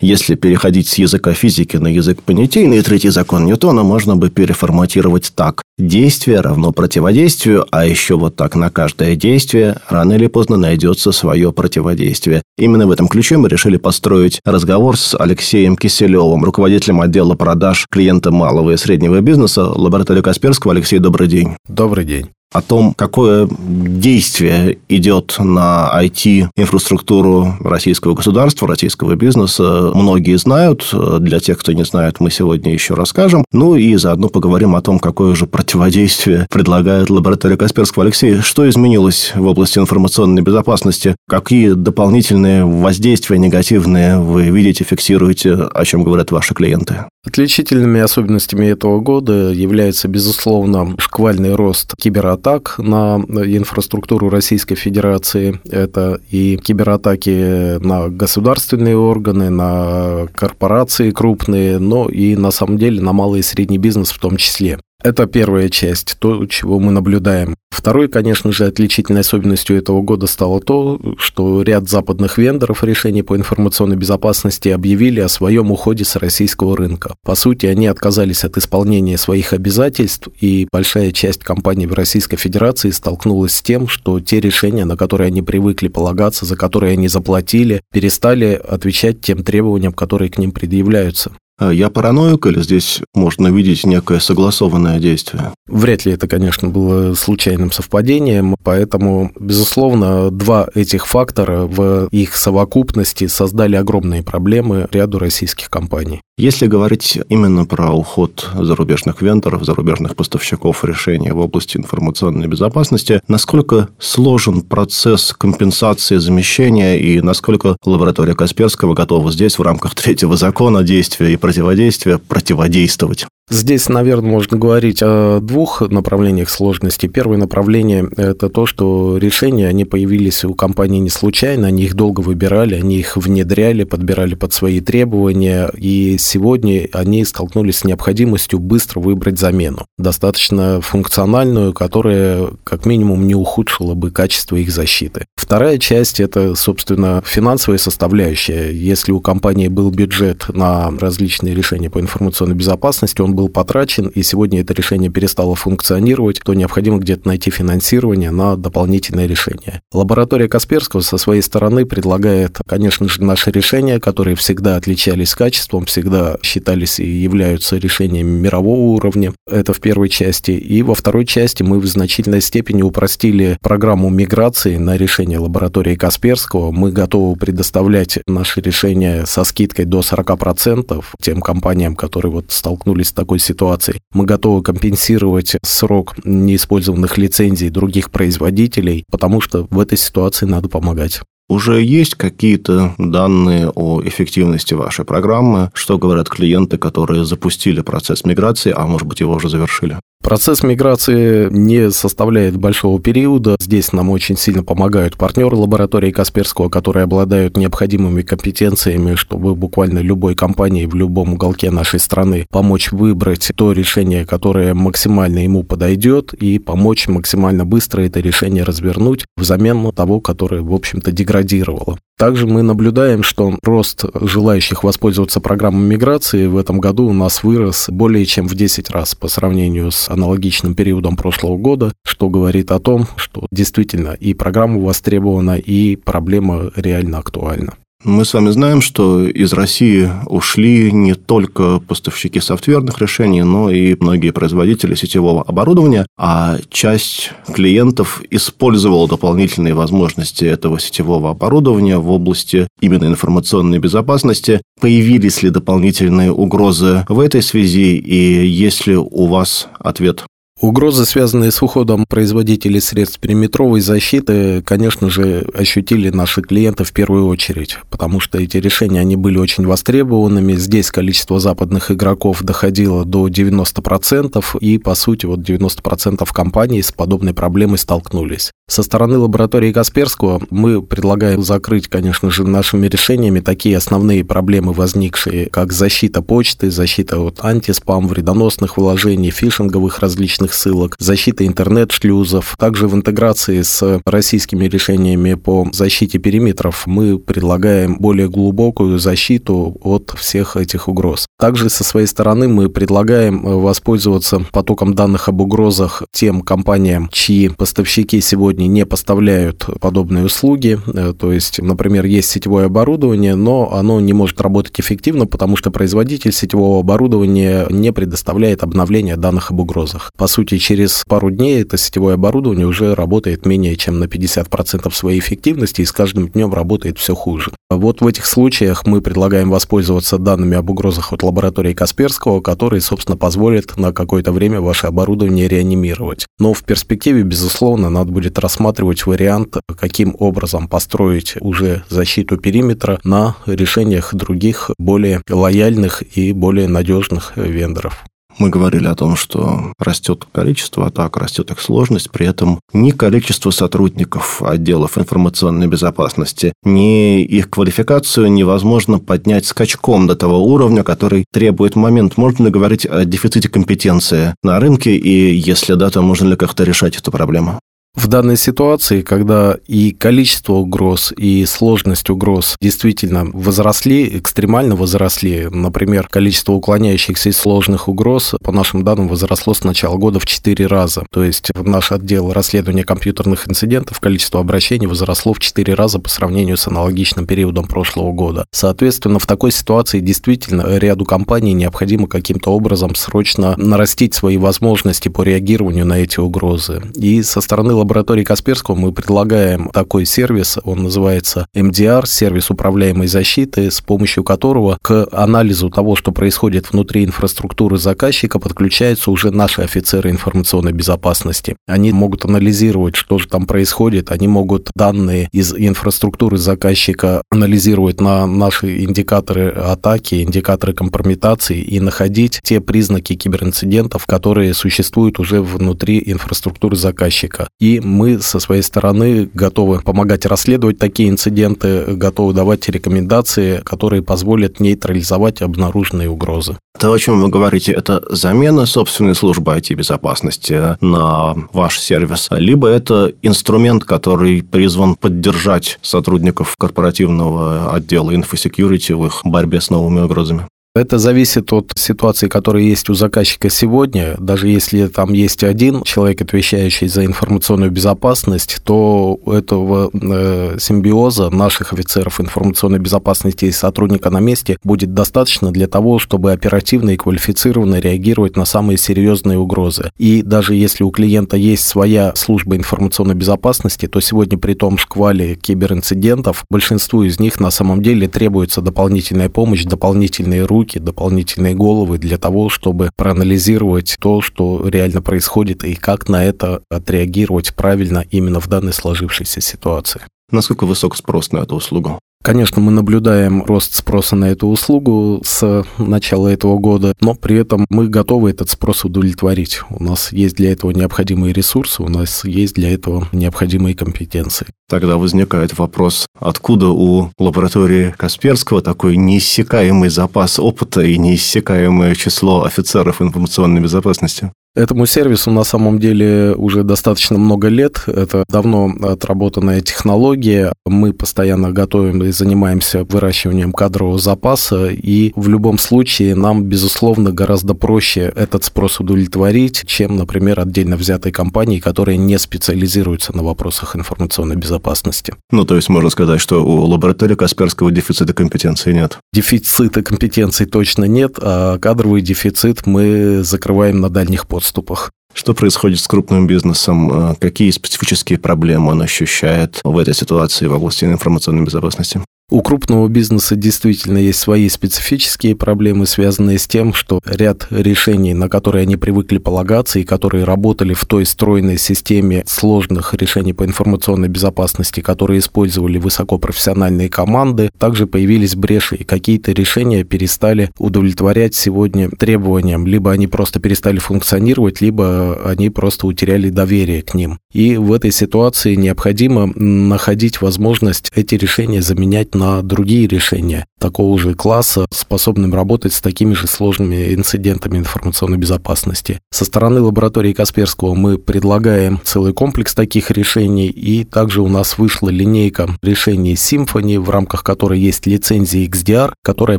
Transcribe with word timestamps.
Если 0.00 0.36
переходить 0.36 0.86
с 0.86 0.96
языка 0.98 1.32
физики 1.32 1.76
на 1.76 1.88
язык 1.88 2.22
понятийный, 2.22 2.82
третий 2.82 3.08
закон 3.08 3.46
Ньютона 3.46 3.82
можно 3.82 4.14
бы 4.14 4.30
переформатировать 4.30 5.32
так. 5.34 5.62
Действие 5.76 6.40
равно 6.40 6.70
противодействию, 6.70 7.66
а 7.72 7.84
еще 7.84 8.16
вот 8.16 8.36
так 8.36 8.54
на 8.54 8.70
каждое 8.70 9.16
действие 9.16 9.76
рано 9.88 10.12
или 10.12 10.28
поздно 10.28 10.56
найдется 10.56 11.10
свое 11.10 11.52
противодействие. 11.52 12.42
Именно 12.56 12.86
в 12.86 12.92
этом 12.92 13.08
ключе 13.08 13.38
мы 13.38 13.48
решили 13.48 13.76
построить 13.76 14.40
разговор 14.44 14.96
с 14.96 15.18
Алексеем 15.18 15.76
Киселевым, 15.76 16.44
руководителем 16.44 17.00
отдела 17.00 17.34
продаж 17.34 17.86
клиента 17.90 18.30
малого 18.30 18.70
и 18.70 18.76
среднего 18.76 19.20
бизнеса 19.20 19.64
лаборатории 19.64 20.22
Касперского. 20.22 20.74
Алексей, 20.74 21.00
добрый 21.00 21.26
день. 21.26 21.56
Добрый 21.66 22.04
день 22.04 22.28
о 22.52 22.62
том, 22.62 22.94
какое 22.96 23.46
действие 23.50 24.78
идет 24.88 25.36
на 25.38 25.90
IT-инфраструктуру 26.02 27.56
российского 27.60 28.14
государства, 28.14 28.66
российского 28.66 29.16
бизнеса, 29.16 29.92
многие 29.94 30.38
знают. 30.38 30.88
Для 31.20 31.40
тех, 31.40 31.58
кто 31.58 31.72
не 31.72 31.84
знает, 31.84 32.20
мы 32.20 32.30
сегодня 32.30 32.72
еще 32.72 32.94
расскажем. 32.94 33.44
Ну 33.52 33.76
и 33.76 33.96
заодно 33.96 34.28
поговорим 34.30 34.76
о 34.76 34.80
том, 34.80 34.98
какое 34.98 35.34
же 35.34 35.46
противодействие 35.46 36.46
предлагает 36.50 37.10
лаборатория 37.10 37.58
Касперского. 37.58 38.06
Алексей, 38.06 38.40
что 38.40 38.68
изменилось 38.68 39.32
в 39.34 39.44
области 39.46 39.78
информационной 39.78 40.40
безопасности? 40.40 41.16
Какие 41.28 41.72
дополнительные 41.72 42.64
воздействия 42.64 43.38
негативные 43.38 44.18
вы 44.18 44.44
видите, 44.44 44.84
фиксируете, 44.84 45.54
о 45.54 45.84
чем 45.84 46.02
говорят 46.02 46.30
ваши 46.30 46.54
клиенты? 46.54 47.04
Отличительными 47.26 48.00
особенностями 48.00 48.66
этого 48.66 49.00
года 49.00 49.50
является, 49.50 50.08
безусловно, 50.08 50.94
шквальный 50.98 51.54
рост 51.54 51.94
кибератак 51.98 52.37
на 52.78 53.16
инфраструктуру 53.16 54.30
Российской 54.30 54.74
Федерации. 54.74 55.60
Это 55.70 56.20
и 56.30 56.56
кибератаки 56.56 57.78
на 57.84 58.08
государственные 58.08 58.96
органы, 58.96 59.50
на 59.50 60.26
корпорации 60.34 61.10
крупные, 61.10 61.78
но 61.78 62.08
и 62.08 62.36
на 62.36 62.50
самом 62.50 62.78
деле 62.78 63.00
на 63.02 63.12
малый 63.12 63.40
и 63.40 63.42
средний 63.42 63.78
бизнес 63.78 64.10
в 64.10 64.18
том 64.18 64.36
числе. 64.36 64.78
Это 65.04 65.26
первая 65.26 65.68
часть, 65.68 66.16
то, 66.18 66.44
чего 66.46 66.80
мы 66.80 66.90
наблюдаем. 66.90 67.54
Второй, 67.70 68.08
конечно 68.08 68.50
же, 68.50 68.66
отличительной 68.66 69.20
особенностью 69.20 69.76
этого 69.76 70.02
года 70.02 70.26
стало 70.26 70.60
то, 70.60 71.00
что 71.18 71.62
ряд 71.62 71.88
западных 71.88 72.36
вендоров 72.36 72.82
решений 72.82 73.22
по 73.22 73.36
информационной 73.36 73.94
безопасности 73.94 74.70
объявили 74.70 75.20
о 75.20 75.28
своем 75.28 75.70
уходе 75.70 76.04
с 76.04 76.16
российского 76.16 76.76
рынка. 76.76 77.14
По 77.24 77.36
сути, 77.36 77.66
они 77.66 77.86
отказались 77.86 78.42
от 78.42 78.56
исполнения 78.56 79.16
своих 79.18 79.52
обязательств, 79.52 80.28
и 80.40 80.66
большая 80.72 81.12
часть 81.12 81.44
компаний 81.44 81.86
в 81.86 81.94
Российской 81.94 82.36
Федерации 82.36 82.90
столкнулась 82.90 83.54
с 83.54 83.62
тем, 83.62 83.86
что 83.86 84.18
те 84.18 84.40
решения, 84.40 84.84
на 84.84 84.96
которые 84.96 85.28
они 85.28 85.42
привыкли 85.42 85.86
полагаться, 85.86 86.44
за 86.44 86.56
которые 86.56 86.94
они 86.94 87.06
заплатили, 87.06 87.82
перестали 87.92 88.60
отвечать 88.68 89.20
тем 89.20 89.44
требованиям, 89.44 89.92
которые 89.92 90.28
к 90.28 90.38
ним 90.38 90.50
предъявляются. 90.50 91.30
А 91.58 91.72
я 91.72 91.90
параноик 91.90 92.46
или 92.46 92.62
здесь 92.62 93.00
можно 93.14 93.48
видеть 93.48 93.84
некое 93.84 94.20
согласованное 94.20 95.00
действие? 95.00 95.52
Вряд 95.66 96.04
ли 96.04 96.12
это, 96.12 96.28
конечно, 96.28 96.68
было 96.68 97.14
случайным 97.14 97.72
совпадением, 97.72 98.54
поэтому, 98.62 99.32
безусловно, 99.38 100.30
два 100.30 100.68
этих 100.74 101.06
фактора 101.06 101.62
в 101.66 102.08
их 102.12 102.36
совокупности 102.36 103.26
создали 103.26 103.74
огромные 103.74 104.22
проблемы 104.22 104.86
ряду 104.92 105.18
российских 105.18 105.68
компаний. 105.68 106.20
Если 106.38 106.68
говорить 106.68 107.18
именно 107.28 107.64
про 107.64 107.90
уход 107.90 108.48
зарубежных 108.54 109.22
вендоров, 109.22 109.64
зарубежных 109.64 110.14
поставщиков 110.14 110.84
решений 110.84 111.32
в 111.32 111.38
области 111.38 111.76
информационной 111.76 112.46
безопасности, 112.46 113.20
насколько 113.26 113.88
сложен 113.98 114.62
процесс 114.62 115.32
компенсации 115.36 116.18
замещения 116.18 116.96
и 116.96 117.20
насколько 117.20 117.76
лаборатория 117.84 118.36
Касперского 118.36 118.94
готова 118.94 119.32
здесь 119.32 119.58
в 119.58 119.62
рамках 119.62 119.96
третьего 119.96 120.36
закона 120.36 120.84
действия 120.84 121.32
и 121.32 121.36
противодействия 121.48 122.18
противодействовать? 122.18 123.26
Здесь, 123.50 123.88
наверное, 123.88 124.30
можно 124.30 124.58
говорить 124.58 124.98
о 125.02 125.40
двух 125.40 125.80
направлениях 125.80 126.50
сложности. 126.50 127.06
Первое 127.06 127.38
направление– 127.38 128.06
это 128.16 128.50
то, 128.50 128.66
что 128.66 129.16
решения, 129.16 129.68
они 129.68 129.86
появились 129.86 130.44
у 130.44 130.54
компании 130.54 130.98
не 130.98 131.08
случайно, 131.08 131.68
они 131.68 131.84
их 131.84 131.94
долго 131.94 132.20
выбирали, 132.20 132.74
они 132.74 132.98
их 132.98 133.16
внедряли, 133.16 133.84
подбирали 133.84 134.34
под 134.34 134.52
свои 134.52 134.80
требования, 134.80 135.70
и 135.76 136.16
сегодня 136.18 136.88
они 136.92 137.24
столкнулись 137.24 137.78
с 137.78 137.84
необходимостью 137.84 138.58
быстро 138.58 139.00
выбрать 139.00 139.38
замену, 139.38 139.86
достаточно 139.96 140.82
функциональную, 140.82 141.72
которая 141.72 142.48
как 142.64 142.84
минимум 142.84 143.26
не 143.26 143.34
ухудшила 143.34 143.94
бы 143.94 144.10
качество 144.10 144.56
их 144.56 144.70
защиты. 144.70 145.24
Вторая 145.36 145.78
часть– 145.78 146.20
это, 146.20 146.54
собственно, 146.54 147.22
финансовая 147.24 147.78
составляющая. 147.78 148.70
Если 148.70 149.12
у 149.12 149.20
компании 149.20 149.68
был 149.68 149.90
бюджет 149.90 150.46
на 150.48 150.90
различные 150.98 151.54
решения 151.54 151.88
по 151.88 151.98
информационной 151.98 152.54
безопасности, 152.54 153.22
он 153.22 153.37
был 153.38 153.48
потрачен, 153.48 154.08
и 154.08 154.24
сегодня 154.24 154.62
это 154.62 154.74
решение 154.74 155.12
перестало 155.12 155.54
функционировать, 155.54 156.40
то 156.44 156.54
необходимо 156.54 156.98
где-то 156.98 157.28
найти 157.28 157.50
финансирование 157.50 158.32
на 158.32 158.56
дополнительное 158.56 159.26
решение. 159.26 159.80
Лаборатория 159.92 160.48
Касперского 160.48 161.02
со 161.02 161.18
своей 161.18 161.40
стороны 161.40 161.86
предлагает, 161.86 162.58
конечно 162.66 163.08
же, 163.08 163.22
наши 163.22 163.52
решения, 163.52 164.00
которые 164.00 164.34
всегда 164.34 164.74
отличались 164.74 165.36
качеством, 165.36 165.84
всегда 165.84 166.36
считались 166.42 166.98
и 166.98 167.06
являются 167.06 167.76
решениями 167.76 168.40
мирового 168.40 168.96
уровня. 168.96 169.32
Это 169.48 169.72
в 169.72 169.78
первой 169.78 170.08
части. 170.08 170.50
И 170.50 170.82
во 170.82 170.96
второй 170.96 171.24
части 171.24 171.62
мы 171.62 171.78
в 171.78 171.86
значительной 171.86 172.40
степени 172.40 172.82
упростили 172.82 173.56
программу 173.62 174.08
миграции 174.08 174.78
на 174.78 174.96
решение 174.96 175.38
лаборатории 175.38 175.94
Касперского. 175.94 176.72
Мы 176.72 176.90
готовы 176.90 177.36
предоставлять 177.36 178.18
наши 178.26 178.60
решения 178.60 179.26
со 179.26 179.44
скидкой 179.44 179.84
до 179.84 180.00
40% 180.00 181.04
тем 181.22 181.40
компаниям, 181.40 181.94
которые 181.94 182.32
вот 182.32 182.46
столкнулись 182.48 183.10
с 183.10 183.12
такой 183.12 183.27
такой 183.28 183.40
ситуации. 183.40 184.00
Мы 184.14 184.24
готовы 184.24 184.62
компенсировать 184.62 185.56
срок 185.62 186.14
неиспользованных 186.24 187.18
лицензий 187.18 187.68
других 187.68 188.10
производителей, 188.10 189.04
потому 189.10 189.42
что 189.42 189.66
в 189.70 189.78
этой 189.78 189.98
ситуации 189.98 190.46
надо 190.46 190.70
помогать. 190.70 191.20
Уже 191.50 191.82
есть 191.82 192.14
какие-то 192.14 192.94
данные 192.96 193.70
о 193.74 194.00
эффективности 194.02 194.72
вашей 194.72 195.04
программы? 195.04 195.70
Что 195.74 195.98
говорят 195.98 196.30
клиенты, 196.30 196.78
которые 196.78 197.26
запустили 197.26 197.82
процесс 197.82 198.24
миграции, 198.24 198.72
а 198.74 198.86
может 198.86 199.06
быть 199.06 199.20
его 199.20 199.34
уже 199.34 199.50
завершили? 199.50 199.98
Процесс 200.22 200.62
миграции 200.62 201.48
не 201.50 201.90
составляет 201.90 202.56
большого 202.56 203.00
периода. 203.00 203.56
Здесь 203.60 203.92
нам 203.92 204.10
очень 204.10 204.36
сильно 204.36 204.62
помогают 204.62 205.16
партнеры 205.16 205.56
лаборатории 205.56 206.10
Касперского, 206.10 206.68
которые 206.68 207.04
обладают 207.04 207.56
необходимыми 207.56 208.22
компетенциями, 208.22 209.14
чтобы 209.14 209.54
буквально 209.54 210.00
любой 210.00 210.34
компании 210.34 210.86
в 210.86 210.94
любом 210.94 211.34
уголке 211.34 211.70
нашей 211.70 212.00
страны 212.00 212.46
помочь 212.50 212.92
выбрать 212.92 213.50
то 213.56 213.72
решение, 213.72 214.26
которое 214.26 214.74
максимально 214.74 215.38
ему 215.38 215.62
подойдет, 215.62 216.34
и 216.34 216.58
помочь 216.58 217.08
максимально 217.08 217.64
быстро 217.64 218.02
это 218.02 218.20
решение 218.20 218.64
развернуть 218.64 219.24
взамен 219.36 219.90
того, 219.92 220.20
которое, 220.20 220.60
в 220.60 220.74
общем-то, 220.74 221.12
деградировало. 221.12 221.98
Также 222.18 222.48
мы 222.48 222.62
наблюдаем, 222.62 223.22
что 223.22 223.56
рост 223.62 224.04
желающих 224.12 224.82
воспользоваться 224.82 225.38
программой 225.40 225.86
миграции 225.86 226.48
в 226.48 226.56
этом 226.56 226.80
году 226.80 227.06
у 227.06 227.12
нас 227.12 227.44
вырос 227.44 227.86
более 227.90 228.26
чем 228.26 228.48
в 228.48 228.56
10 228.56 228.90
раз 228.90 229.14
по 229.14 229.28
сравнению 229.28 229.92
с 229.92 230.07
аналогичным 230.08 230.74
периодом 230.74 231.16
прошлого 231.16 231.56
года, 231.56 231.92
что 232.04 232.28
говорит 232.28 232.70
о 232.70 232.78
том, 232.78 233.06
что 233.16 233.46
действительно 233.50 234.10
и 234.10 234.34
программа 234.34 234.80
востребована, 234.80 235.56
и 235.56 235.96
проблема 235.96 236.70
реально 236.76 237.18
актуальна. 237.18 237.74
Мы 238.08 238.24
с 238.24 238.32
вами 238.32 238.48
знаем, 238.48 238.80
что 238.80 239.22
из 239.22 239.52
России 239.52 240.10
ушли 240.24 240.90
не 240.90 241.12
только 241.12 241.78
поставщики 241.78 242.40
софтверных 242.40 243.02
решений, 243.02 243.42
но 243.42 243.70
и 243.70 243.94
многие 244.00 244.30
производители 244.30 244.94
сетевого 244.94 245.42
оборудования, 245.42 246.06
а 246.16 246.56
часть 246.70 247.32
клиентов 247.52 248.22
использовала 248.30 249.06
дополнительные 249.08 249.74
возможности 249.74 250.46
этого 250.46 250.80
сетевого 250.80 251.32
оборудования 251.32 251.98
в 251.98 252.10
области 252.10 252.66
именно 252.80 253.04
информационной 253.04 253.78
безопасности. 253.78 254.62
Появились 254.80 255.42
ли 255.42 255.50
дополнительные 255.50 256.32
угрозы 256.32 257.04
в 257.10 257.20
этой 257.20 257.42
связи, 257.42 257.98
и 257.98 258.46
есть 258.46 258.86
ли 258.86 258.96
у 258.96 259.26
вас 259.26 259.68
ответ 259.80 260.24
Угрозы, 260.60 261.04
связанные 261.04 261.52
с 261.52 261.62
уходом 261.62 262.04
производителей 262.04 262.80
средств 262.80 263.20
периметровой 263.20 263.80
защиты, 263.80 264.60
конечно 264.62 265.08
же, 265.08 265.46
ощутили 265.54 266.10
наши 266.10 266.42
клиенты 266.42 266.82
в 266.82 266.92
первую 266.92 267.28
очередь, 267.28 267.78
потому 267.90 268.18
что 268.18 268.38
эти 268.38 268.56
решения, 268.56 269.00
они 269.00 269.14
были 269.14 269.38
очень 269.38 269.64
востребованными. 269.64 270.54
Здесь 270.54 270.90
количество 270.90 271.38
западных 271.38 271.92
игроков 271.92 272.42
доходило 272.42 273.04
до 273.04 273.28
90%, 273.28 274.58
и, 274.58 274.78
по 274.78 274.96
сути, 274.96 275.26
вот 275.26 275.40
90% 275.40 276.28
компаний 276.32 276.82
с 276.82 276.90
подобной 276.90 277.34
проблемой 277.34 277.78
столкнулись. 277.78 278.50
Со 278.68 278.82
стороны 278.82 279.16
лаборатории 279.16 279.72
Касперского 279.72 280.42
мы 280.50 280.82
предлагаем 280.82 281.42
закрыть, 281.42 281.88
конечно 281.88 282.30
же, 282.30 282.44
нашими 282.44 282.86
решениями 282.86 283.40
такие 283.40 283.76
основные 283.76 284.24
проблемы, 284.24 284.72
возникшие, 284.72 285.46
как 285.46 285.72
защита 285.72 286.20
почты, 286.20 286.70
защита 286.70 287.18
от 287.18 287.42
антиспам, 287.42 288.08
вредоносных 288.08 288.76
вложений, 288.76 289.30
фишинговых 289.30 290.00
различных 290.00 290.47
адресных 290.48 290.54
ссылок, 290.54 290.96
защита 290.98 291.46
интернет-шлюзов. 291.46 292.56
Также 292.58 292.88
в 292.88 292.94
интеграции 292.94 293.62
с 293.62 294.00
российскими 294.04 294.66
решениями 294.66 295.34
по 295.34 295.66
защите 295.72 296.18
периметров 296.18 296.86
мы 296.86 297.18
предлагаем 297.18 297.96
более 297.98 298.28
глубокую 298.28 298.98
защиту 298.98 299.76
от 299.82 300.14
всех 300.16 300.56
этих 300.56 300.88
угроз. 300.88 301.26
Также 301.38 301.70
со 301.70 301.84
своей 301.84 302.06
стороны 302.06 302.48
мы 302.48 302.68
предлагаем 302.68 303.42
воспользоваться 303.42 304.40
потоком 304.52 304.94
данных 304.94 305.28
об 305.28 305.40
угрозах 305.40 306.02
тем 306.12 306.42
компаниям, 306.42 307.08
чьи 307.12 307.48
поставщики 307.48 308.20
сегодня 308.20 308.66
не 308.66 308.86
поставляют 308.86 309.66
подобные 309.80 310.24
услуги. 310.24 310.78
Э, 310.86 311.12
то 311.18 311.32
есть, 311.32 311.60
например, 311.60 312.06
есть 312.06 312.30
сетевое 312.30 312.66
оборудование, 312.66 313.34
но 313.34 313.72
оно 313.72 314.00
не 314.00 314.12
может 314.12 314.40
работать 314.40 314.80
эффективно, 314.80 315.26
потому 315.26 315.56
что 315.56 315.70
производитель 315.70 316.32
сетевого 316.32 316.80
оборудования 316.80 317.66
не 317.70 317.92
предоставляет 317.92 318.62
обновления 318.62 319.16
данных 319.16 319.50
об 319.50 319.60
угрозах. 319.60 320.12
По 320.16 320.26
сути, 320.38 320.58
через 320.58 321.02
пару 321.04 321.32
дней 321.32 321.62
это 321.62 321.76
сетевое 321.76 322.14
оборудование 322.14 322.64
уже 322.64 322.94
работает 322.94 323.44
менее 323.44 323.74
чем 323.74 323.98
на 323.98 324.04
50% 324.04 324.88
своей 324.94 325.18
эффективности 325.18 325.80
и 325.80 325.84
с 325.84 325.90
каждым 325.90 326.28
днем 326.28 326.54
работает 326.54 326.96
все 326.96 327.16
хуже. 327.16 327.50
Вот 327.70 328.02
в 328.02 328.06
этих 328.06 328.24
случаях 328.24 328.86
мы 328.86 329.00
предлагаем 329.00 329.50
воспользоваться 329.50 330.16
данными 330.16 330.56
об 330.56 330.70
угрозах 330.70 331.12
от 331.12 331.24
лаборатории 331.24 331.72
Касперского, 331.72 332.40
которые, 332.40 332.80
собственно, 332.80 333.16
позволят 333.16 333.76
на 333.76 333.92
какое-то 333.92 334.30
время 334.30 334.60
ваше 334.60 334.86
оборудование 334.86 335.48
реанимировать. 335.48 336.26
Но 336.38 336.52
в 336.52 336.62
перспективе, 336.62 337.24
безусловно, 337.24 337.90
надо 337.90 338.12
будет 338.12 338.38
рассматривать 338.38 339.06
вариант, 339.06 339.56
каким 339.76 340.14
образом 340.20 340.68
построить 340.68 341.34
уже 341.40 341.82
защиту 341.88 342.36
периметра 342.36 343.00
на 343.02 343.34
решениях 343.46 344.14
других 344.14 344.70
более 344.78 345.20
лояльных 345.28 346.04
и 346.16 346.32
более 346.32 346.68
надежных 346.68 347.32
вендоров. 347.36 348.04
Мы 348.38 348.50
говорили 348.50 348.86
о 348.86 348.94
том, 348.94 349.16
что 349.16 349.72
растет 349.78 350.26
количество 350.30 350.86
атак, 350.86 351.16
растет 351.16 351.50
их 351.50 351.60
сложность, 351.60 352.10
при 352.10 352.26
этом 352.26 352.60
ни 352.72 352.92
количество 352.92 353.50
сотрудников 353.50 354.42
отделов 354.42 354.96
информационной 354.96 355.66
безопасности, 355.66 356.52
ни 356.62 357.22
их 357.22 357.50
квалификацию 357.50 358.30
невозможно 358.30 359.00
поднять 359.00 359.46
скачком 359.46 360.06
до 360.06 360.14
того 360.14 360.44
уровня, 360.44 360.84
который 360.84 361.24
требует 361.32 361.74
момент. 361.74 362.16
Можно 362.16 362.44
ли 362.44 362.50
говорить 362.50 362.86
о 362.86 363.04
дефиците 363.04 363.48
компетенции 363.48 364.34
на 364.44 364.60
рынке, 364.60 364.96
и 364.96 365.34
если 365.34 365.74
да, 365.74 365.90
то 365.90 366.00
можно 366.00 366.28
ли 366.28 366.36
как-то 366.36 366.62
решать 366.62 366.96
эту 366.96 367.10
проблему? 367.10 367.58
В 367.94 368.06
данной 368.06 368.36
ситуации, 368.36 369.02
когда 369.02 369.56
и 369.66 369.90
количество 369.90 370.54
угроз, 370.54 371.12
и 371.16 371.44
сложность 371.46 372.10
угроз 372.10 372.56
действительно 372.60 373.24
возросли, 373.32 374.18
экстремально 374.18 374.76
возросли, 374.76 375.48
например, 375.50 376.06
количество 376.08 376.52
уклоняющихся 376.52 377.30
и 377.30 377.32
сложных 377.32 377.88
угроз, 377.88 378.34
по 378.44 378.52
нашим 378.52 378.84
данным, 378.84 379.08
возросло 379.08 379.52
с 379.52 379.64
начала 379.64 379.96
года 379.96 380.20
в 380.20 380.26
4 380.26 380.66
раза. 380.66 381.06
То 381.10 381.24
есть 381.24 381.50
в 381.54 381.66
наш 381.66 381.90
отдел 381.90 382.32
расследования 382.32 382.84
компьютерных 382.84 383.48
инцидентов 383.48 383.98
количество 384.00 384.40
обращений 384.40 384.86
возросло 384.86 385.32
в 385.32 385.40
4 385.40 385.74
раза 385.74 385.98
по 385.98 386.08
сравнению 386.08 386.56
с 386.56 386.68
аналогичным 386.68 387.26
периодом 387.26 387.66
прошлого 387.66 388.12
года. 388.12 388.46
Соответственно, 388.52 389.18
в 389.18 389.26
такой 389.26 389.50
ситуации 389.50 390.00
действительно 390.00 390.78
ряду 390.78 391.04
компаний 391.04 391.52
необходимо 391.52 392.06
каким-то 392.06 392.52
образом 392.52 392.94
срочно 392.94 393.54
нарастить 393.56 394.14
свои 394.14 394.36
возможности 394.36 395.08
по 395.08 395.22
реагированию 395.22 395.86
на 395.86 395.98
эти 395.98 396.20
угрозы. 396.20 396.82
И 396.94 397.22
со 397.22 397.40
стороны 397.40 397.77
лаборатории 397.78 398.24
Касперского 398.24 398.74
мы 398.74 398.92
предлагаем 398.92 399.70
такой 399.72 400.04
сервис, 400.04 400.58
он 400.64 400.82
называется 400.82 401.46
MDR, 401.56 402.06
сервис 402.06 402.50
управляемой 402.50 403.06
защиты, 403.06 403.70
с 403.70 403.80
помощью 403.80 404.24
которого 404.24 404.78
к 404.82 405.08
анализу 405.12 405.70
того, 405.70 405.96
что 405.96 406.12
происходит 406.12 406.72
внутри 406.72 407.04
инфраструктуры 407.04 407.78
заказчика, 407.78 408.38
подключаются 408.38 409.10
уже 409.10 409.30
наши 409.30 409.62
офицеры 409.62 410.10
информационной 410.10 410.72
безопасности. 410.72 411.56
Они 411.66 411.92
могут 411.92 412.24
анализировать, 412.24 412.96
что 412.96 413.18
же 413.18 413.28
там 413.28 413.46
происходит, 413.46 414.10
они 414.10 414.28
могут 414.28 414.70
данные 414.74 415.28
из 415.32 415.54
инфраструктуры 415.54 416.38
заказчика 416.38 417.22
анализировать 417.30 418.00
на 418.00 418.26
наши 418.26 418.84
индикаторы 418.84 419.50
атаки, 419.50 420.22
индикаторы 420.22 420.72
компрометации 420.72 421.60
и 421.60 421.80
находить 421.80 422.40
те 422.42 422.60
признаки 422.60 423.14
киберинцидентов, 423.14 424.06
которые 424.06 424.54
существуют 424.54 425.18
уже 425.18 425.40
внутри 425.42 426.02
инфраструктуры 426.04 426.76
заказчика. 426.76 427.48
И 427.60 427.67
и 427.68 427.80
мы 427.80 428.18
со 428.20 428.38
своей 428.40 428.62
стороны 428.62 429.28
готовы 429.34 429.80
помогать 429.80 430.24
расследовать 430.24 430.78
такие 430.78 431.10
инциденты, 431.10 431.84
готовы 431.86 432.32
давать 432.32 432.68
рекомендации, 432.68 433.58
которые 433.58 434.02
позволят 434.02 434.58
нейтрализовать 434.60 435.42
обнаруженные 435.42 436.08
угрозы. 436.08 436.56
То, 436.78 436.92
о 436.92 436.98
чем 436.98 437.20
вы 437.20 437.28
говорите, 437.28 437.72
это 437.72 438.02
замена 438.08 438.64
собственной 438.64 439.14
службы 439.14 439.52
IT-безопасности 439.56 440.76
на 440.80 441.34
ваш 441.52 441.78
сервис, 441.78 442.28
либо 442.30 442.68
это 442.68 443.12
инструмент, 443.20 443.84
который 443.84 444.42
призван 444.42 444.94
поддержать 444.94 445.78
сотрудников 445.82 446.56
корпоративного 446.56 447.74
отдела 447.74 448.14
инфосекьюрити 448.14 448.92
в 448.92 449.04
их 449.06 449.20
борьбе 449.24 449.60
с 449.60 449.70
новыми 449.70 450.00
угрозами? 450.00 450.46
Это 450.78 450.98
зависит 450.98 451.52
от 451.52 451.72
ситуации, 451.74 452.28
которая 452.28 452.62
есть 452.62 452.88
у 452.88 452.94
заказчика 452.94 453.50
сегодня. 453.50 454.14
Даже 454.18 454.46
если 454.46 454.86
там 454.86 455.12
есть 455.12 455.42
один 455.42 455.82
человек, 455.82 456.22
отвечающий 456.22 456.86
за 456.86 457.04
информационную 457.04 457.72
безопасность, 457.72 458.60
то 458.62 459.18
этого 459.26 459.90
э, 459.92 460.56
симбиоза 460.60 461.30
наших 461.30 461.72
офицеров 461.72 462.20
информационной 462.20 462.78
безопасности 462.78 463.46
и 463.46 463.50
сотрудника 463.50 464.10
на 464.10 464.20
месте 464.20 464.56
будет 464.62 464.94
достаточно 464.94 465.50
для 465.50 465.66
того, 465.66 465.98
чтобы 465.98 466.30
оперативно 466.30 466.90
и 466.90 466.96
квалифицированно 466.96 467.80
реагировать 467.80 468.36
на 468.36 468.44
самые 468.44 468.78
серьезные 468.78 469.38
угрозы. 469.38 469.90
И 469.98 470.22
даже 470.22 470.54
если 470.54 470.84
у 470.84 470.90
клиента 470.92 471.36
есть 471.36 471.66
своя 471.66 472.12
служба 472.14 472.54
информационной 472.54 473.16
безопасности, 473.16 473.86
то 473.86 474.00
сегодня 474.00 474.38
при 474.38 474.54
том 474.54 474.78
шквале 474.78 475.34
киберинцидентов 475.34 476.44
большинству 476.48 477.02
из 477.02 477.18
них 477.18 477.40
на 477.40 477.50
самом 477.50 477.82
деле 477.82 478.06
требуется 478.06 478.60
дополнительная 478.60 479.28
помощь, 479.28 479.64
дополнительные 479.64 480.44
руки, 480.44 480.67
руки, 480.68 480.78
дополнительные 480.78 481.54
головы 481.54 481.98
для 481.98 482.18
того, 482.18 482.48
чтобы 482.48 482.90
проанализировать 482.96 483.96
то, 484.00 484.20
что 484.20 484.68
реально 484.68 485.02
происходит 485.02 485.64
и 485.64 485.74
как 485.74 486.08
на 486.08 486.24
это 486.24 486.62
отреагировать 486.70 487.54
правильно 487.54 488.04
именно 488.10 488.40
в 488.40 488.48
данной 488.48 488.72
сложившейся 488.72 489.40
ситуации. 489.40 490.02
Насколько 490.30 490.66
высок 490.66 490.96
спрос 490.96 491.32
на 491.32 491.38
эту 491.38 491.56
услугу? 491.56 491.98
Конечно, 492.28 492.60
мы 492.60 492.72
наблюдаем 492.72 493.42
рост 493.42 493.74
спроса 493.74 494.14
на 494.14 494.26
эту 494.26 494.48
услугу 494.48 495.22
с 495.24 495.64
начала 495.78 496.28
этого 496.28 496.58
года, 496.58 496.92
но 497.00 497.14
при 497.14 497.38
этом 497.38 497.64
мы 497.70 497.88
готовы 497.88 498.28
этот 498.28 498.50
спрос 498.50 498.84
удовлетворить. 498.84 499.62
У 499.70 499.82
нас 499.82 500.12
есть 500.12 500.36
для 500.36 500.52
этого 500.52 500.72
необходимые 500.72 501.32
ресурсы, 501.32 501.82
у 501.82 501.88
нас 501.88 502.26
есть 502.26 502.54
для 502.54 502.70
этого 502.70 503.08
необходимые 503.12 503.74
компетенции. 503.74 504.46
Тогда 504.68 504.98
возникает 504.98 505.56
вопрос, 505.56 506.04
откуда 506.20 506.68
у 506.68 507.10
лаборатории 507.18 507.94
Касперского 507.96 508.60
такой 508.60 508.98
неиссякаемый 508.98 509.88
запас 509.88 510.38
опыта 510.38 510.82
и 510.82 510.98
неиссякаемое 510.98 511.94
число 511.94 512.44
офицеров 512.44 513.00
информационной 513.00 513.62
безопасности? 513.62 514.32
Этому 514.58 514.86
сервису 514.86 515.30
на 515.30 515.44
самом 515.44 515.78
деле 515.78 516.34
уже 516.36 516.64
достаточно 516.64 517.16
много 517.16 517.46
лет. 517.46 517.84
Это 517.86 518.24
давно 518.28 518.72
отработанная 518.82 519.60
технология. 519.60 520.52
Мы 520.66 520.92
постоянно 520.92 521.52
готовим 521.52 522.02
и 522.02 522.10
занимаемся 522.10 522.82
выращиванием 522.82 523.52
кадрового 523.52 524.00
запаса. 524.00 524.66
И 524.70 525.12
в 525.14 525.28
любом 525.28 525.58
случае 525.58 526.16
нам, 526.16 526.42
безусловно, 526.42 527.12
гораздо 527.12 527.54
проще 527.54 528.12
этот 528.16 528.42
спрос 528.42 528.80
удовлетворить, 528.80 529.62
чем, 529.64 529.96
например, 529.96 530.40
отдельно 530.40 530.76
взятой 530.76 531.12
компании, 531.12 531.60
которая 531.60 531.96
не 531.96 532.18
специализируется 532.18 533.16
на 533.16 533.22
вопросах 533.22 533.76
информационной 533.76 534.34
безопасности. 534.34 535.14
Ну, 535.30 535.44
то 535.44 535.54
есть 535.54 535.68
можно 535.68 535.90
сказать, 535.90 536.20
что 536.20 536.44
у 536.44 536.64
лаборатории 536.66 537.14
Касперского 537.14 537.70
дефицита 537.70 538.12
компетенции 538.12 538.72
нет? 538.72 538.98
Дефицита 539.12 539.84
компетенций 539.84 540.46
точно 540.46 540.86
нет, 540.86 541.16
а 541.22 541.58
кадровый 541.58 542.02
дефицит 542.02 542.66
мы 542.66 543.22
закрываем 543.22 543.80
на 543.80 543.88
дальних 543.88 544.26
подступах 544.26 544.47
подступах. 544.48 544.90
Что 545.14 545.34
происходит 545.34 545.80
с 545.80 545.86
крупным 545.86 546.26
бизнесом? 546.26 547.10
Э, 547.10 547.14
какие 547.18 547.50
специфические 547.50 548.18
проблемы 548.18 548.70
он 548.72 548.82
ощущает 548.82 549.60
в 549.64 549.76
этой 549.78 549.94
ситуации 549.94 550.46
в 550.46 550.52
области 550.52 550.84
информационной 550.84 551.44
безопасности? 551.44 552.00
У 552.30 552.42
крупного 552.42 552.88
бизнеса 552.88 553.36
действительно 553.36 553.96
есть 553.96 554.18
свои 554.18 554.50
специфические 554.50 555.34
проблемы, 555.34 555.86
связанные 555.86 556.38
с 556.38 556.46
тем, 556.46 556.74
что 556.74 557.00
ряд 557.06 557.46
решений, 557.48 558.12
на 558.12 558.28
которые 558.28 558.64
они 558.64 558.76
привыкли 558.76 559.16
полагаться 559.16 559.78
и 559.78 559.84
которые 559.84 560.24
работали 560.24 560.74
в 560.74 560.84
той 560.84 561.06
стройной 561.06 561.56
системе 561.56 562.24
сложных 562.26 562.92
решений 562.92 563.32
по 563.32 563.46
информационной 563.46 564.08
безопасности, 564.08 564.80
которые 564.80 565.20
использовали 565.20 565.78
высокопрофессиональные 565.78 566.90
команды, 566.90 567.50
также 567.58 567.86
появились 567.86 568.36
бреши, 568.36 568.76
и 568.76 568.84
какие-то 568.84 569.32
решения 569.32 569.82
перестали 569.82 570.50
удовлетворять 570.58 571.34
сегодня 571.34 571.88
требованиям. 571.88 572.66
Либо 572.66 572.92
они 572.92 573.06
просто 573.06 573.40
перестали 573.40 573.78
функционировать, 573.78 574.60
либо 574.60 575.18
они 575.24 575.48
просто 575.48 575.86
утеряли 575.86 576.28
доверие 576.28 576.82
к 576.82 576.92
ним. 576.92 577.20
И 577.32 577.56
в 577.56 577.72
этой 577.72 577.90
ситуации 577.90 578.54
необходимо 578.54 579.26
находить 579.34 580.22
возможность 580.22 580.90
эти 580.94 581.14
решения 581.14 581.60
заменять 581.60 582.14
на 582.14 582.42
другие 582.42 582.86
решения. 582.86 583.46
Такого 583.58 583.98
же 583.98 584.14
класса, 584.14 584.66
способным 584.70 585.34
работать 585.34 585.72
с 585.72 585.80
такими 585.80 586.14
же 586.14 586.26
сложными 586.26 586.94
инцидентами 586.94 587.58
информационной 587.58 588.18
безопасности. 588.18 589.00
Со 589.10 589.24
стороны 589.24 589.60
лаборатории 589.60 590.12
Касперского 590.12 590.74
мы 590.74 590.98
предлагаем 590.98 591.80
целый 591.84 592.12
комплекс 592.12 592.54
таких 592.54 592.90
решений, 592.90 593.48
и 593.48 593.84
также 593.84 594.22
у 594.22 594.28
нас 594.28 594.58
вышла 594.58 594.88
линейка 594.88 595.50
решений 595.62 596.14
Symfony, 596.14 596.78
в 596.78 596.90
рамках 596.90 597.22
которой 597.22 597.60
есть 597.60 597.86
лицензия 597.86 598.46
XDR, 598.48 598.92
которая 599.02 599.38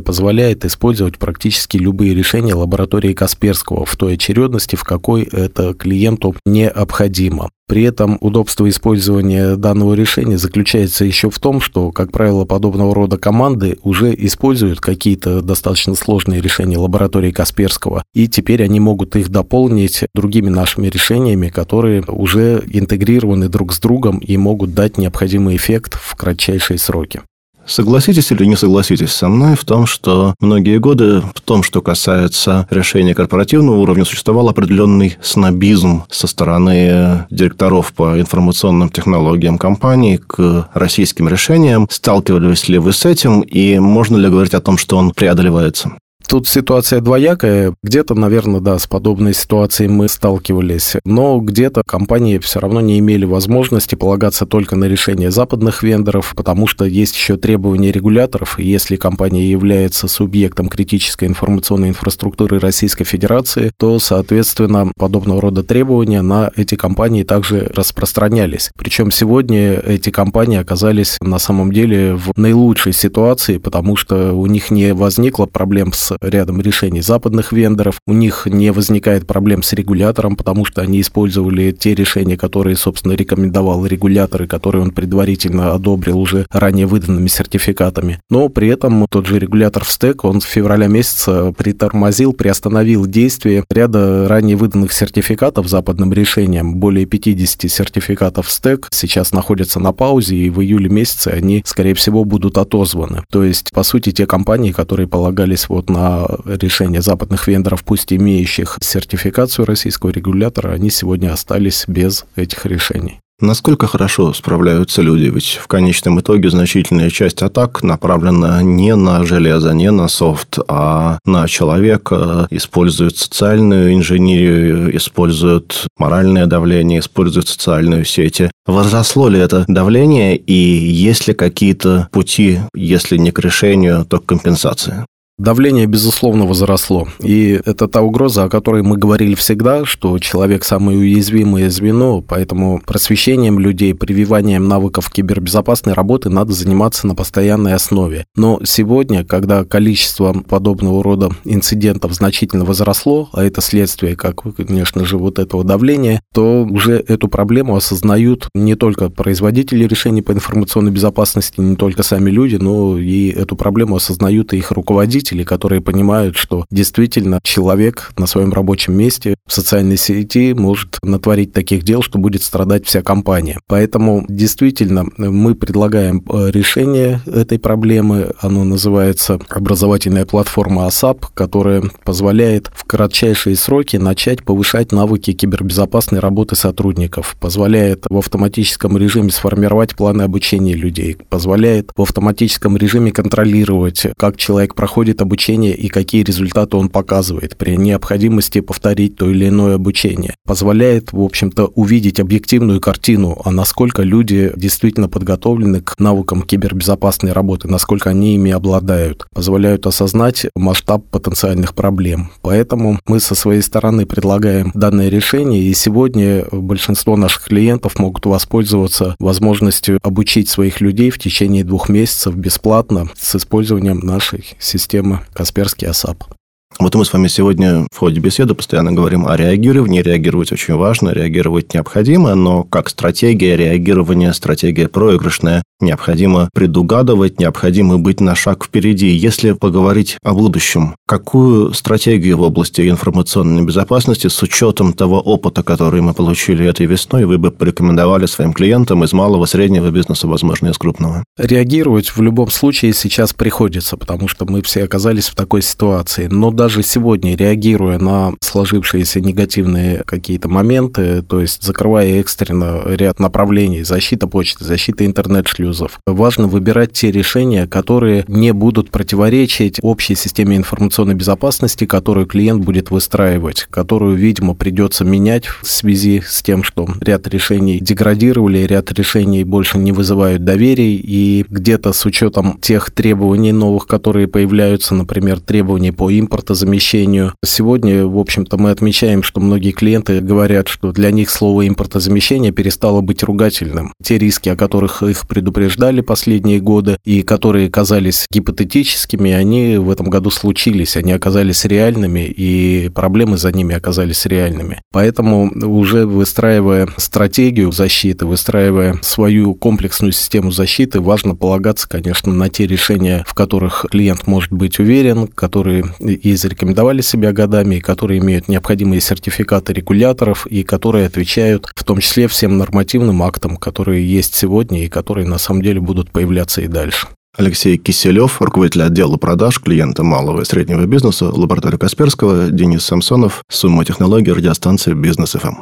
позволяет 0.00 0.64
использовать 0.64 1.18
практически 1.18 1.76
любые 1.76 2.14
решения 2.14 2.54
лаборатории 2.54 3.12
Касперского 3.12 3.84
в 3.84 3.96
той 3.96 4.14
очередности, 4.14 4.76
в 4.76 4.84
какой 4.84 5.22
это 5.22 5.74
клиенту 5.74 6.34
необходимо. 6.44 7.50
При 7.70 7.84
этом 7.84 8.18
удобство 8.20 8.68
использования 8.68 9.54
данного 9.54 9.94
решения 9.94 10.38
заключается 10.38 11.04
еще 11.04 11.30
в 11.30 11.38
том, 11.38 11.60
что, 11.60 11.92
как 11.92 12.10
правило, 12.10 12.44
подобного 12.44 12.92
рода 12.92 13.16
команды 13.16 13.78
уже 13.84 14.09
используют 14.16 14.80
какие-то 14.80 15.42
достаточно 15.42 15.94
сложные 15.94 16.40
решения 16.40 16.78
лаборатории 16.78 17.30
Касперского, 17.30 18.02
и 18.14 18.28
теперь 18.28 18.62
они 18.62 18.80
могут 18.80 19.16
их 19.16 19.28
дополнить 19.28 20.04
другими 20.14 20.48
нашими 20.48 20.88
решениями, 20.88 21.48
которые 21.48 22.02
уже 22.06 22.62
интегрированы 22.68 23.48
друг 23.48 23.72
с 23.72 23.80
другом 23.80 24.18
и 24.18 24.36
могут 24.36 24.74
дать 24.74 24.98
необходимый 24.98 25.56
эффект 25.56 25.98
в 26.00 26.16
кратчайшие 26.16 26.78
сроки. 26.78 27.20
Согласитесь 27.66 28.32
или 28.32 28.44
не 28.44 28.56
согласитесь 28.56 29.12
со 29.12 29.28
мной 29.28 29.54
в 29.54 29.64
том, 29.64 29.86
что 29.86 30.34
многие 30.40 30.78
годы 30.78 31.20
в 31.20 31.40
том, 31.40 31.62
что 31.62 31.80
касается 31.82 32.66
решения 32.70 33.14
корпоративного 33.14 33.76
уровня, 33.76 34.04
существовал 34.04 34.48
определенный 34.48 35.16
снобизм 35.22 36.04
со 36.10 36.26
стороны 36.26 37.26
директоров 37.30 37.92
по 37.92 38.18
информационным 38.20 38.90
технологиям 38.90 39.58
компаний 39.58 40.18
к 40.18 40.68
российским 40.74 41.28
решениям. 41.28 41.86
Сталкивались 41.90 42.68
ли 42.68 42.78
вы 42.78 42.92
с 42.92 43.04
этим 43.04 43.40
и 43.40 43.78
можно 43.78 44.16
ли 44.16 44.28
говорить 44.28 44.54
о 44.54 44.60
том, 44.60 44.76
что 44.76 44.96
он 44.96 45.12
преодолевается? 45.12 45.92
Тут 46.30 46.46
ситуация 46.46 47.00
двоякая. 47.00 47.74
Где-то, 47.82 48.14
наверное, 48.14 48.60
да, 48.60 48.78
с 48.78 48.86
подобной 48.86 49.34
ситуацией 49.34 49.88
мы 49.88 50.08
сталкивались, 50.08 50.94
но 51.04 51.40
где-то 51.40 51.82
компании 51.84 52.38
все 52.38 52.60
равно 52.60 52.80
не 52.80 53.00
имели 53.00 53.24
возможности 53.24 53.96
полагаться 53.96 54.46
только 54.46 54.76
на 54.76 54.84
решение 54.84 55.32
западных 55.32 55.82
вендоров, 55.82 56.34
потому 56.36 56.68
что 56.68 56.84
есть 56.84 57.16
еще 57.16 57.36
требования 57.36 57.90
регуляторов, 57.90 58.60
и 58.60 58.64
если 58.64 58.94
компания 58.94 59.50
является 59.50 60.06
субъектом 60.06 60.68
критической 60.68 61.26
информационной 61.26 61.88
инфраструктуры 61.88 62.60
Российской 62.60 63.02
Федерации, 63.02 63.72
то, 63.76 63.98
соответственно, 63.98 64.92
подобного 64.96 65.40
рода 65.40 65.64
требования 65.64 66.22
на 66.22 66.52
эти 66.54 66.76
компании 66.76 67.24
также 67.24 67.72
распространялись. 67.74 68.70
Причем 68.78 69.10
сегодня 69.10 69.80
эти 69.80 70.10
компании 70.10 70.60
оказались 70.60 71.18
на 71.20 71.40
самом 71.40 71.72
деле 71.72 72.14
в 72.14 72.30
наилучшей 72.36 72.92
ситуации, 72.92 73.58
потому 73.58 73.96
что 73.96 74.32
у 74.32 74.46
них 74.46 74.70
не 74.70 74.94
возникло 74.94 75.46
проблем 75.46 75.92
с 75.92 76.19
рядом 76.20 76.60
решений 76.60 77.00
западных 77.00 77.52
вендоров. 77.52 77.98
У 78.06 78.12
них 78.12 78.46
не 78.46 78.72
возникает 78.72 79.26
проблем 79.26 79.62
с 79.62 79.72
регулятором, 79.72 80.36
потому 80.36 80.64
что 80.64 80.82
они 80.82 81.00
использовали 81.00 81.72
те 81.72 81.94
решения, 81.94 82.36
которые, 82.36 82.76
собственно, 82.76 83.12
рекомендовал 83.12 83.86
регулятор 83.86 84.42
и 84.42 84.46
которые 84.46 84.82
он 84.82 84.90
предварительно 84.90 85.74
одобрил 85.74 86.18
уже 86.18 86.46
ранее 86.50 86.86
выданными 86.86 87.28
сертификатами. 87.28 88.20
Но 88.30 88.48
при 88.48 88.68
этом 88.68 89.06
тот 89.08 89.26
же 89.26 89.38
регулятор 89.38 89.84
в 89.84 89.90
стек, 89.90 90.24
он 90.24 90.40
с 90.40 90.44
февраля 90.44 90.86
месяца 90.86 91.52
притормозил, 91.56 92.32
приостановил 92.32 93.06
действие 93.06 93.64
ряда 93.70 94.26
ранее 94.28 94.56
выданных 94.56 94.92
сертификатов 94.92 95.68
западным 95.68 96.12
решением. 96.12 96.76
Более 96.76 97.06
50 97.06 97.70
сертификатов 97.70 98.50
стек 98.50 98.88
сейчас 98.90 99.32
находятся 99.32 99.80
на 99.80 99.92
паузе, 99.92 100.36
и 100.36 100.50
в 100.50 100.60
июле 100.60 100.88
месяце 100.88 101.28
они, 101.28 101.62
скорее 101.66 101.94
всего, 101.94 102.24
будут 102.24 102.58
отозваны. 102.58 103.22
То 103.30 103.44
есть, 103.44 103.70
по 103.72 103.82
сути, 103.82 104.12
те 104.12 104.26
компании, 104.26 104.72
которые 104.72 105.08
полагались 105.08 105.68
вот 105.68 105.88
на 105.88 106.09
решения 106.44 107.02
западных 107.02 107.46
вендоров, 107.46 107.84
пусть 107.84 108.12
имеющих 108.12 108.78
сертификацию 108.80 109.66
российского 109.66 110.10
регулятора, 110.10 110.72
они 110.72 110.90
сегодня 110.90 111.32
остались 111.32 111.84
без 111.86 112.24
этих 112.36 112.66
решений. 112.66 113.20
Насколько 113.40 113.86
хорошо 113.86 114.34
справляются 114.34 115.00
люди? 115.00 115.30
Ведь 115.34 115.58
в 115.62 115.66
конечном 115.66 116.20
итоге 116.20 116.50
значительная 116.50 117.08
часть 117.08 117.40
атак 117.40 117.82
направлена 117.82 118.62
не 118.62 118.94
на 118.94 119.24
железо, 119.24 119.72
не 119.72 119.90
на 119.90 120.08
софт, 120.08 120.58
а 120.68 121.18
на 121.24 121.48
человека. 121.48 122.46
Используют 122.50 123.16
социальную 123.16 123.94
инженерию, 123.94 124.94
используют 124.94 125.86
моральное 125.96 126.46
давление, 126.46 127.00
используют 127.00 127.48
социальные 127.48 128.04
сети. 128.04 128.50
Возросло 128.66 129.28
ли 129.28 129.38
это 129.38 129.64
давление 129.66 130.36
и 130.36 130.52
есть 130.52 131.26
ли 131.26 131.32
какие-то 131.32 132.08
пути, 132.12 132.60
если 132.74 133.16
не 133.16 133.30
к 133.30 133.38
решению, 133.38 134.04
то 134.04 134.18
к 134.18 134.26
компенсации? 134.26 135.06
Давление, 135.40 135.86
безусловно, 135.86 136.44
возросло. 136.44 137.08
И 137.18 137.58
это 137.64 137.88
та 137.88 138.02
угроза, 138.02 138.44
о 138.44 138.50
которой 138.50 138.82
мы 138.82 138.98
говорили 138.98 139.34
всегда, 139.34 139.86
что 139.86 140.18
человек 140.18 140.64
самое 140.64 140.98
уязвимое 140.98 141.70
звено, 141.70 142.20
поэтому 142.20 142.82
просвещением 142.84 143.58
людей, 143.58 143.94
прививанием 143.94 144.68
навыков 144.68 145.08
кибербезопасной 145.08 145.94
работы 145.94 146.28
надо 146.28 146.52
заниматься 146.52 147.06
на 147.06 147.14
постоянной 147.14 147.72
основе. 147.72 148.26
Но 148.36 148.60
сегодня, 148.64 149.24
когда 149.24 149.64
количество 149.64 150.34
подобного 150.34 151.02
рода 151.02 151.30
инцидентов 151.46 152.12
значительно 152.12 152.66
возросло, 152.66 153.30
а 153.32 153.42
это 153.42 153.62
следствие, 153.62 154.16
как, 154.16 154.42
конечно 154.54 155.06
же, 155.06 155.16
вот 155.16 155.38
этого 155.38 155.64
давления, 155.64 156.20
то 156.34 156.66
уже 156.68 157.02
эту 157.08 157.28
проблему 157.28 157.76
осознают 157.76 158.50
не 158.54 158.74
только 158.74 159.08
производители 159.08 159.86
решений 159.86 160.20
по 160.20 160.32
информационной 160.32 160.92
безопасности, 160.92 161.62
не 161.62 161.76
только 161.76 162.02
сами 162.02 162.28
люди, 162.28 162.56
но 162.56 162.98
и 162.98 163.30
эту 163.30 163.56
проблему 163.56 163.96
осознают 163.96 164.52
и 164.52 164.58
их 164.58 164.70
руководители, 164.70 165.29
пользователей, 165.30 165.44
которые 165.44 165.80
понимают, 165.80 166.36
что 166.36 166.64
действительно 166.70 167.40
человек 167.42 168.12
на 168.18 168.26
своем 168.26 168.52
рабочем 168.52 168.94
месте 168.94 169.36
в 169.46 169.52
социальной 169.52 169.96
сети 169.96 170.54
может 170.54 170.98
натворить 171.02 171.52
таких 171.52 171.82
дел, 171.82 172.02
что 172.02 172.18
будет 172.18 172.42
страдать 172.42 172.86
вся 172.86 173.02
компания. 173.02 173.58
Поэтому 173.66 174.24
действительно 174.28 175.04
мы 175.16 175.54
предлагаем 175.54 176.22
э, 176.28 176.50
решение 176.50 177.20
этой 177.26 177.58
проблемы. 177.58 178.32
Оно 178.40 178.64
называется 178.64 179.38
образовательная 179.48 180.24
платформа 180.26 180.86
ASAP, 180.86 181.24
которая 181.34 181.82
позволяет 182.04 182.70
в 182.74 182.84
кратчайшие 182.84 183.56
сроки 183.56 183.98
начать 183.98 184.42
повышать 184.44 184.92
навыки 184.92 185.32
кибербезопасной 185.32 186.20
работы 186.20 186.56
сотрудников, 186.56 187.36
позволяет 187.40 188.06
в 188.10 188.16
автоматическом 188.16 188.96
режиме 188.98 189.30
сформировать 189.30 189.94
планы 189.94 190.22
обучения 190.22 190.74
людей, 190.74 191.16
позволяет 191.28 191.90
в 191.96 192.02
автоматическом 192.02 192.76
режиме 192.76 193.12
контролировать, 193.12 194.06
как 194.16 194.36
человек 194.36 194.74
проходит 194.74 195.09
обучение 195.18 195.74
и 195.74 195.88
какие 195.88 196.22
результаты 196.22 196.76
он 196.76 196.88
показывает 196.88 197.56
при 197.56 197.76
необходимости 197.76 198.60
повторить 198.60 199.16
то 199.16 199.28
или 199.28 199.48
иное 199.48 199.76
обучение. 199.76 200.36
Позволяет, 200.44 201.12
в 201.12 201.20
общем-то, 201.20 201.66
увидеть 201.74 202.20
объективную 202.20 202.80
картину, 202.80 203.40
а 203.44 203.50
насколько 203.50 204.02
люди 204.02 204.52
действительно 204.56 205.08
подготовлены 205.08 205.80
к 205.80 205.98
навыкам 205.98 206.42
кибербезопасной 206.42 207.32
работы, 207.32 207.68
насколько 207.68 208.10
они 208.10 208.34
ими 208.34 208.50
обладают. 208.50 209.26
Позволяют 209.34 209.86
осознать 209.86 210.46
масштаб 210.54 211.04
потенциальных 211.10 211.74
проблем. 211.74 212.30
Поэтому 212.42 212.98
мы 213.06 213.20
со 213.20 213.34
своей 213.34 213.62
стороны 213.62 214.06
предлагаем 214.06 214.70
данное 214.74 215.08
решение, 215.08 215.62
и 215.62 215.74
сегодня 215.74 216.44
большинство 216.52 217.16
наших 217.16 217.44
клиентов 217.44 217.98
могут 217.98 218.26
воспользоваться 218.26 219.16
возможностью 219.18 219.98
обучить 220.02 220.48
своих 220.48 220.80
людей 220.80 221.10
в 221.10 221.18
течение 221.18 221.64
двух 221.64 221.88
месяцев 221.88 222.34
бесплатно 222.34 223.08
с 223.18 223.36
использованием 223.36 224.00
нашей 224.00 224.44
системы 224.58 224.99
системы 225.00 225.20
Касперский 225.32 225.88
АСАП. 225.88 226.39
Вот 226.78 226.94
мы 226.94 227.04
с 227.04 227.12
вами 227.12 227.28
сегодня 227.28 227.86
в 227.92 227.98
ходе 227.98 228.20
беседы 228.20 228.54
постоянно 228.54 228.92
говорим 228.92 229.26
о 229.26 229.36
реагировании. 229.36 230.00
Реагировать 230.00 230.52
очень 230.52 230.74
важно, 230.76 231.10
реагировать 231.10 231.74
необходимо, 231.74 232.34
но 232.34 232.62
как 232.64 232.88
стратегия 232.88 233.56
реагирования, 233.56 234.32
стратегия 234.32 234.88
проигрышная, 234.88 235.62
необходимо 235.80 236.48
предугадывать, 236.54 237.40
необходимо 237.40 237.98
быть 237.98 238.20
на 238.20 238.34
шаг 238.34 238.64
впереди. 238.64 239.08
Если 239.08 239.52
поговорить 239.52 240.16
о 240.22 240.32
будущем, 240.32 240.94
какую 241.06 241.74
стратегию 241.74 242.38
в 242.38 242.42
области 242.42 242.88
информационной 242.88 243.64
безопасности 243.64 244.28
с 244.28 244.42
учетом 244.42 244.92
того 244.92 245.20
опыта, 245.20 245.62
который 245.62 246.00
мы 246.00 246.14
получили 246.14 246.66
этой 246.66 246.86
весной, 246.86 247.24
вы 247.24 247.38
бы 247.38 247.50
порекомендовали 247.50 248.26
своим 248.26 248.52
клиентам 248.52 249.04
из 249.04 249.12
малого, 249.12 249.44
среднего 249.46 249.90
бизнеса, 249.90 250.28
возможно, 250.28 250.68
из 250.68 250.78
крупного? 250.78 251.24
Реагировать 251.36 252.16
в 252.16 252.22
любом 252.22 252.50
случае 252.50 252.92
сейчас 252.94 253.32
приходится, 253.32 253.96
потому 253.96 254.28
что 254.28 254.46
мы 254.46 254.62
все 254.62 254.84
оказались 254.84 255.28
в 255.28 255.34
такой 255.34 255.62
ситуации. 255.62 256.26
Но 256.26 256.50
даже 256.60 256.82
сегодня, 256.82 257.36
реагируя 257.36 257.98
на 257.98 258.34
сложившиеся 258.42 259.22
негативные 259.22 260.02
какие-то 260.04 260.50
моменты, 260.50 261.22
то 261.22 261.40
есть 261.40 261.62
закрывая 261.62 262.20
экстренно 262.20 262.82
ряд 262.84 263.18
направлений, 263.18 263.82
защита 263.82 264.26
почты, 264.26 264.66
защита 264.66 265.06
интернет-шлюзов, 265.06 265.98
важно 266.06 266.48
выбирать 266.48 266.92
те 266.92 267.10
решения, 267.10 267.66
которые 267.66 268.26
не 268.28 268.52
будут 268.52 268.90
противоречить 268.90 269.78
общей 269.80 270.14
системе 270.14 270.58
информационной 270.58 271.14
безопасности, 271.14 271.86
которую 271.86 272.26
клиент 272.26 272.62
будет 272.62 272.90
выстраивать, 272.90 273.66
которую, 273.70 274.16
видимо, 274.16 274.52
придется 274.52 275.02
менять 275.06 275.46
в 275.46 275.66
связи 275.66 276.20
с 276.20 276.42
тем, 276.42 276.62
что 276.62 276.86
ряд 277.00 277.26
решений 277.26 277.78
деградировали, 277.80 278.66
ряд 278.66 278.92
решений 278.92 279.44
больше 279.44 279.78
не 279.78 279.92
вызывают 279.92 280.44
доверия, 280.44 280.94
и 280.94 281.42
где-то 281.48 281.94
с 281.94 282.04
учетом 282.04 282.58
тех 282.60 282.90
требований 282.90 283.52
новых, 283.52 283.86
которые 283.86 284.28
появляются, 284.28 284.94
например, 284.94 285.40
требований 285.40 285.90
по 285.90 286.10
импортозамещению, 286.50 287.34
сегодня, 287.44 288.06
в 288.06 288.18
общем-то, 288.18 288.56
мы 288.56 288.70
отмечаем, 288.70 289.22
что 289.22 289.40
многие 289.40 289.70
клиенты 289.70 290.20
говорят, 290.20 290.68
что 290.68 290.92
для 290.92 291.10
них 291.10 291.30
слово 291.30 291.68
импортозамещение 291.68 292.50
перестало 292.50 293.00
быть 293.00 293.22
ругательным. 293.22 293.92
Те 294.02 294.18
риски, 294.18 294.48
о 294.48 294.56
которых 294.56 295.02
их 295.02 295.28
предупреждали 295.28 296.00
последние 296.00 296.60
годы 296.60 296.98
и 297.04 297.22
которые 297.22 297.70
казались 297.70 298.26
гипотетическими, 298.32 299.30
они 299.30 299.76
в 299.76 299.90
этом 299.90 300.10
году 300.10 300.30
случились, 300.30 300.96
они 300.96 301.12
оказались 301.12 301.64
реальными, 301.64 302.20
и 302.20 302.90
проблемы 302.92 303.38
за 303.38 303.52
ними 303.52 303.74
оказались 303.76 304.26
реальными. 304.26 304.80
Поэтому 304.92 305.52
уже 305.52 306.06
выстраивая 306.06 306.88
стратегию 306.96 307.70
защиты, 307.70 308.26
выстраивая 308.26 308.98
свою 309.02 309.54
комплексную 309.54 310.12
систему 310.12 310.50
защиты, 310.50 311.00
важно 311.00 311.36
полагаться, 311.36 311.88
конечно, 311.88 312.32
на 312.32 312.48
те 312.48 312.66
решения, 312.66 313.24
в 313.26 313.34
которых 313.34 313.86
клиент 313.90 314.26
может 314.26 314.52
быть 314.52 314.80
уверен, 314.80 315.28
которые 315.28 315.84
и 316.00 316.34
зарекомендовали 316.40 317.00
себя 317.02 317.32
годами, 317.32 317.76
и 317.76 317.80
которые 317.80 318.18
имеют 318.18 318.48
необходимые 318.48 319.00
сертификаты 319.00 319.72
регуляторов, 319.72 320.46
и 320.46 320.62
которые 320.62 321.06
отвечают 321.06 321.70
в 321.74 321.84
том 321.84 321.98
числе 322.00 322.26
всем 322.28 322.58
нормативным 322.58 323.22
актам, 323.22 323.56
которые 323.56 324.06
есть 324.10 324.34
сегодня 324.34 324.84
и 324.84 324.88
которые 324.88 325.26
на 325.26 325.38
самом 325.38 325.62
деле 325.62 325.80
будут 325.80 326.10
появляться 326.10 326.60
и 326.62 326.66
дальше. 326.66 327.08
Алексей 327.36 327.76
Киселев, 327.78 328.42
руководитель 328.42 328.82
отдела 328.82 329.16
продаж 329.16 329.60
клиента 329.60 330.02
малого 330.02 330.42
и 330.42 330.44
среднего 330.44 330.84
бизнеса, 330.86 331.30
лаборатория 331.30 331.78
Касперского, 331.78 332.50
Денис 332.50 332.84
Самсонов, 332.84 333.44
сумма 333.48 333.84
технологий, 333.84 334.32
радиостанции 334.32 334.94
«Бизнес 334.94 335.32
ФМ». 335.32 335.54